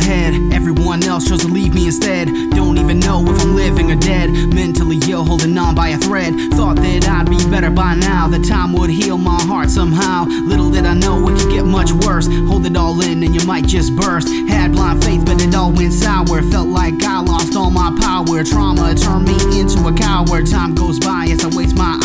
ahead. 0.00 0.34
Everyone 0.52 1.02
else 1.04 1.28
chose 1.28 1.40
to 1.40 1.48
leave 1.48 1.74
me 1.74 1.86
instead. 1.86 2.28
Don't 2.50 2.78
even 2.78 2.98
know 2.98 3.22
if 3.26 3.40
I'm 3.40 3.54
living 3.54 3.90
or 3.90 3.96
dead. 3.96 4.30
Mentally 4.54 4.98
ill, 5.08 5.24
holding 5.24 5.56
on 5.58 5.74
by 5.74 5.88
a 5.88 5.98
thread. 5.98 6.34
Thought 6.54 6.76
that 6.76 7.08
I'd 7.08 7.28
be 7.28 7.38
better 7.50 7.70
by 7.70 7.94
now. 7.94 8.28
That 8.28 8.44
time 8.46 8.72
would 8.74 8.90
heal 8.90 9.18
my 9.18 9.40
heart 9.42 9.70
somehow. 9.70 10.24
Little 10.26 10.70
did 10.70 10.86
I 10.86 10.94
know 10.94 11.28
it 11.28 11.38
could 11.38 11.50
get 11.50 11.64
much 11.64 11.92
worse. 11.92 12.26
Hold 12.48 12.66
it 12.66 12.76
all 12.76 13.00
in 13.02 13.22
and 13.22 13.34
you 13.34 13.46
might 13.46 13.66
just 13.66 13.94
burst. 13.96 14.28
Had 14.48 14.72
blind 14.72 15.04
faith, 15.04 15.24
but 15.24 15.40
it 15.42 15.54
all 15.54 15.72
went 15.72 15.92
sour. 15.92 16.42
Felt 16.42 16.68
like 16.68 17.02
I 17.02 17.20
lost 17.20 17.56
all 17.56 17.70
my 17.70 17.96
power. 18.00 18.42
Trauma 18.44 18.94
turned 18.94 19.26
me 19.26 19.60
into 19.60 19.86
a 19.86 19.92
coward. 19.92 20.46
Time 20.46 20.74
goes 20.74 20.98
by 20.98 21.26
as 21.30 21.44
I 21.44 21.48
waste 21.54 21.76
my 21.76 21.98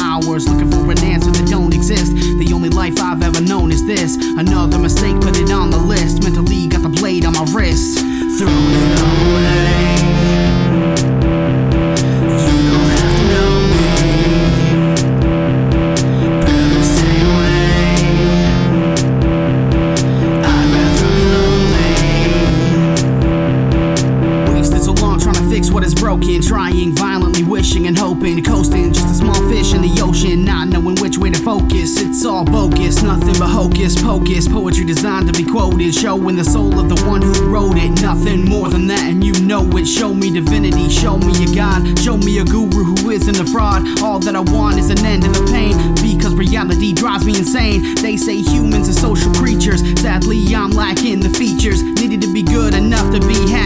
broken. 26.15 26.41
Trying 26.41 26.95
violently, 26.95 27.43
wishing 27.43 27.87
and 27.87 27.97
hoping. 27.97 28.43
Coasting, 28.43 28.93
just 28.93 29.07
a 29.07 29.13
small 29.15 29.49
fish 29.49 29.73
in 29.73 29.81
the 29.81 30.01
ocean. 30.01 30.45
Not 30.45 30.67
knowing 30.69 30.95
which 30.95 31.17
way 31.17 31.31
to 31.31 31.39
focus. 31.39 31.99
It's 31.99 32.25
all 32.25 32.45
bogus, 32.45 33.01
nothing 33.01 33.37
but 33.39 33.49
hocus 33.49 34.01
pocus. 34.01 34.47
Poetry 34.47 34.85
designed 34.85 35.27
to 35.27 35.33
be 35.33 35.49
quoted. 35.49 35.93
Showing 35.93 36.35
the 36.35 36.43
soul 36.43 36.79
of 36.79 36.89
the 36.89 37.01
one 37.05 37.21
who 37.21 37.33
wrote 37.47 37.77
it. 37.77 38.01
Nothing 38.01 38.45
more 38.45 38.69
than 38.69 38.87
that, 38.87 39.01
and 39.01 39.23
you 39.23 39.33
know 39.41 39.65
it. 39.77 39.85
Show 39.85 40.13
me 40.13 40.31
divinity, 40.31 40.89
show 40.89 41.17
me 41.17 41.33
a 41.43 41.55
God. 41.55 41.99
Show 41.99 42.17
me 42.17 42.39
a 42.39 42.43
guru 42.43 42.83
who 42.83 43.11
isn't 43.11 43.39
a 43.39 43.45
fraud. 43.45 43.83
All 44.01 44.19
that 44.19 44.35
I 44.35 44.41
want 44.41 44.77
is 44.77 44.89
an 44.89 45.05
end 45.05 45.23
to 45.23 45.29
the 45.29 45.45
pain. 45.51 45.75
Because 45.95 46.33
reality 46.35 46.93
drives 46.93 47.25
me 47.25 47.37
insane. 47.37 47.95
They 47.95 48.17
say 48.17 48.37
humans 48.41 48.89
are 48.89 48.99
social 48.99 49.33
creatures. 49.33 49.81
Sadly, 50.01 50.55
I'm 50.55 50.71
lacking 50.71 51.19
the 51.19 51.29
features. 51.29 51.81
Needed 51.83 52.21
to 52.21 52.31
be 52.31 52.43
good 52.43 52.73
enough 52.73 53.11
to 53.13 53.19
be 53.27 53.49
happy. 53.49 53.64